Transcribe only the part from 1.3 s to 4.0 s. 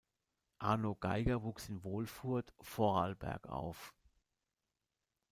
wuchs in Wolfurt, Vorarlberg, auf.